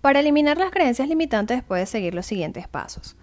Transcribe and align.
Para 0.00 0.20
eliminar 0.20 0.56
las 0.56 0.70
creencias 0.70 1.08
limitantes 1.08 1.62
puedes 1.62 1.90
seguir 1.90 2.14
los 2.14 2.24
siguientes 2.24 2.66
pasos. 2.66 3.16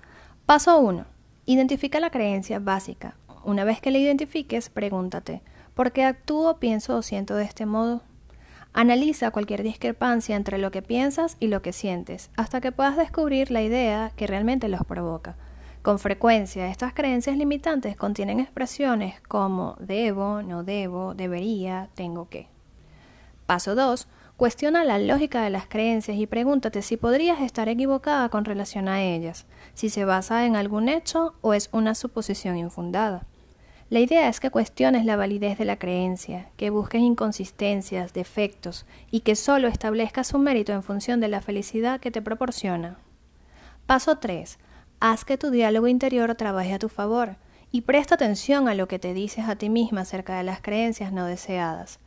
Paso 0.46 0.77
1. 0.80 1.06
Identifica 1.46 2.00
la 2.00 2.11
creencia 2.11 2.59
básica. 2.59 3.16
Una 3.43 3.64
vez 3.64 3.82
que 3.82 3.90
la 3.90 3.98
identifiques, 3.98 4.69
pregúntate, 4.69 5.42
¿por 5.74 5.92
qué 5.92 6.03
actúo, 6.03 6.58
pienso 6.58 6.95
o 6.95 7.01
siento 7.01 7.35
de 7.35 7.45
este 7.45 7.66
modo? 7.66 8.04
Analiza 8.73 9.32
cualquier 9.32 9.63
discrepancia 9.63 10.36
entre 10.36 10.59
lo 10.59 10.70
que 10.70 10.84
piensas 10.84 11.36
y 11.39 11.48
lo 11.48 11.63
que 11.63 11.73
sientes, 11.73 12.29
hasta 12.36 12.61
que 12.61 12.71
puedas 12.71 12.96
descubrir 12.96 13.50
la 13.50 13.64
idea 13.64 14.12
que 14.16 14.28
realmente 14.28 14.68
los 14.68 14.82
provoca. 14.86 15.36
Con 15.82 15.98
frecuencia, 15.98 16.68
estas 16.68 16.94
creencias 16.94 17.38
limitantes 17.38 17.96
contienen 17.96 18.39
expresiones 18.39 19.20
como 19.21 19.78
debo, 19.80 20.44
no 20.44 20.64
debo, 20.64 21.16
debería, 21.16 21.89
tengo 21.96 22.30
que. 22.30 22.50
Paso 23.48 23.73
2. 23.73 24.07
Cuestiona 24.38 24.83
la 24.83 24.99
lógica 24.99 25.41
de 25.41 25.49
las 25.49 25.65
creencias 25.65 26.15
y 26.15 26.27
pregúntate 26.27 26.83
si 26.83 26.95
podrías 26.95 27.41
estar 27.41 27.67
equivocada 27.70 28.30
con 28.30 28.45
relación 28.45 28.88
a 28.88 29.02
ellas, 29.02 29.48
si 29.73 29.89
se 29.89 30.05
basa 30.05 30.45
en 30.45 30.55
algún 30.55 30.89
hecho 30.89 31.34
o 31.41 31.55
es 31.55 31.70
una 31.71 31.95
suposición 31.95 32.55
infundada. 32.55 33.26
La 33.89 33.99
idea 33.99 34.29
es 34.29 34.39
que 34.39 34.52
cuestiones 34.52 35.05
la 35.05 35.15
validez 35.15 35.57
de 35.57 35.65
la 35.65 35.79
creencia, 35.79 36.52
que 36.55 36.70
busques 36.70 37.02
inconsistencias, 37.02 38.13
defectos 38.13 38.85
y 39.09 39.21
que 39.21 39.35
solo 39.35 39.67
establezcas 39.67 40.27
su 40.27 40.38
mérito 40.38 40.71
en 40.71 40.84
función 40.84 41.20
de 41.20 41.29
la 41.29 41.41
felicidad 41.41 41.99
que 41.99 42.12
te 42.12 42.21
proporciona. 42.21 42.99
Paso 43.88 44.20
3. 44.20 44.59
Haz 44.99 45.26
que 45.26 45.40
tu 45.40 45.49
diálogo 45.49 45.88
interior 45.88 46.35
trabaje 46.35 46.73
a 46.73 46.79
tu 46.79 46.90
favor 46.90 47.38
y 47.71 47.81
presta 47.81 48.13
atención 48.13 48.67
a 48.67 48.76
lo 48.76 48.88
que 48.88 48.99
te 48.99 49.15
dices 49.15 49.49
a 49.49 49.55
ti 49.55 49.70
misma 49.70 50.01
acerca 50.01 50.38
de 50.38 50.43
las 50.43 50.62
creencias 50.62 51.12
no 51.12 51.26
deseadas. 51.26 51.99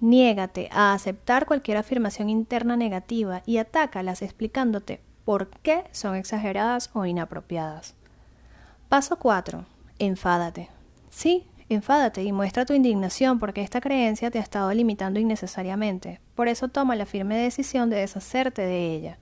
Niégate 0.00 0.68
a 0.72 0.92
aceptar 0.92 1.46
cualquier 1.46 1.78
afirmación 1.78 2.28
interna 2.28 2.76
negativa 2.76 3.42
y 3.46 3.56
atácalas 3.58 4.20
explicándote 4.20 5.00
por 5.24 5.48
qué 5.48 5.84
son 5.92 6.14
exageradas 6.16 6.90
o 6.92 7.06
inapropiadas. 7.06 7.94
Paso 8.88 9.18
4. 9.18 9.64
Enfádate. 9.98 10.68
Sí, 11.08 11.46
enfádate 11.68 12.22
y 12.22 12.32
muestra 12.32 12.66
tu 12.66 12.74
indignación 12.74 13.38
porque 13.38 13.62
esta 13.62 13.80
creencia 13.80 14.30
te 14.30 14.38
ha 14.38 14.42
estado 14.42 14.72
limitando 14.72 15.18
innecesariamente. 15.18 16.20
Por 16.34 16.48
eso 16.48 16.68
toma 16.68 16.94
la 16.94 17.06
firme 17.06 17.38
decisión 17.38 17.88
de 17.88 17.96
deshacerte 17.96 18.62
de 18.62 18.94
ella. 18.94 19.18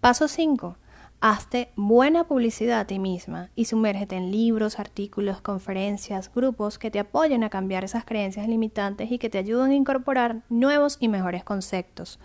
Paso 0.00 0.26
5. 0.26 0.76
Hazte 1.24 1.70
buena 1.76 2.24
publicidad 2.24 2.80
a 2.80 2.84
ti 2.88 2.98
misma 2.98 3.50
y 3.54 3.66
sumérgete 3.66 4.16
en 4.16 4.32
libros, 4.32 4.80
artículos, 4.80 5.40
conferencias, 5.40 6.28
grupos 6.34 6.80
que 6.80 6.90
te 6.90 6.98
apoyen 6.98 7.44
a 7.44 7.48
cambiar 7.48 7.84
esas 7.84 8.04
creencias 8.04 8.48
limitantes 8.48 9.12
y 9.12 9.18
que 9.18 9.30
te 9.30 9.38
ayuden 9.38 9.70
a 9.70 9.76
incorporar 9.76 10.42
nuevos 10.48 10.96
y 10.98 11.06
mejores 11.06 11.44
conceptos. 11.44 12.18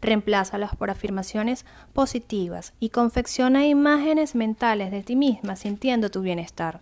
Reemplázalos 0.00 0.74
por 0.76 0.88
afirmaciones 0.88 1.66
positivas 1.92 2.72
y 2.80 2.88
confecciona 2.88 3.66
imágenes 3.66 4.34
mentales 4.34 4.92
de 4.92 5.02
ti 5.02 5.14
misma 5.14 5.54
sintiendo 5.54 6.10
tu 6.10 6.22
bienestar. 6.22 6.80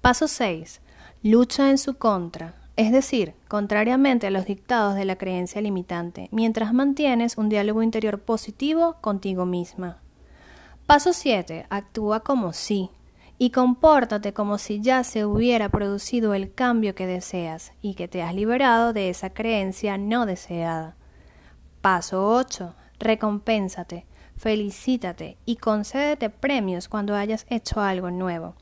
Paso 0.00 0.28
6. 0.28 0.80
Lucha 1.22 1.68
en 1.68 1.76
su 1.76 1.98
contra, 1.98 2.54
es 2.76 2.90
decir, 2.90 3.34
contrariamente 3.48 4.28
a 4.28 4.30
los 4.30 4.46
dictados 4.46 4.94
de 4.94 5.04
la 5.04 5.16
creencia 5.16 5.60
limitante, 5.60 6.30
mientras 6.32 6.72
mantienes 6.72 7.36
un 7.36 7.50
diálogo 7.50 7.82
interior 7.82 8.18
positivo 8.18 8.96
contigo 9.02 9.44
misma. 9.44 10.00
Paso 10.90 11.12
7. 11.12 11.66
Actúa 11.70 12.18
como 12.18 12.52
si 12.52 12.90
y 13.38 13.50
compórtate 13.50 14.32
como 14.32 14.58
si 14.58 14.80
ya 14.80 15.04
se 15.04 15.24
hubiera 15.24 15.68
producido 15.68 16.34
el 16.34 16.52
cambio 16.52 16.96
que 16.96 17.06
deseas 17.06 17.70
y 17.80 17.94
que 17.94 18.08
te 18.08 18.24
has 18.24 18.34
liberado 18.34 18.92
de 18.92 19.08
esa 19.08 19.30
creencia 19.30 19.98
no 19.98 20.26
deseada. 20.26 20.96
Paso 21.80 22.26
8. 22.26 22.74
Recompénsate, 22.98 24.04
felicítate 24.36 25.38
y 25.46 25.58
concédete 25.58 26.28
premios 26.28 26.88
cuando 26.88 27.14
hayas 27.14 27.46
hecho 27.50 27.80
algo 27.80 28.10
nuevo 28.10 28.56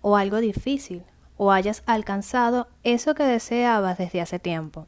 o 0.00 0.16
algo 0.16 0.38
difícil, 0.38 1.02
o 1.36 1.52
hayas 1.52 1.82
alcanzado 1.84 2.68
eso 2.84 3.14
que 3.14 3.24
deseabas 3.24 3.98
desde 3.98 4.22
hace 4.22 4.38
tiempo. 4.38 4.86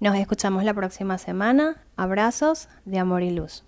Nos 0.00 0.16
escuchamos 0.16 0.64
la 0.64 0.74
próxima 0.74 1.18
semana. 1.18 1.84
Abrazos 1.94 2.68
de 2.84 2.98
amor 2.98 3.22
y 3.22 3.30
luz. 3.30 3.62